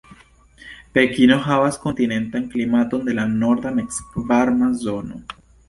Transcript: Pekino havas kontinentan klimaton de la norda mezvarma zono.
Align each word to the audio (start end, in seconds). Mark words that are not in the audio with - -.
Pekino 0.97 1.37
havas 1.47 1.77
kontinentan 1.83 2.49
klimaton 2.55 3.05
de 3.11 3.17
la 3.21 3.29
norda 3.37 3.75
mezvarma 3.79 4.75
zono. 4.85 5.25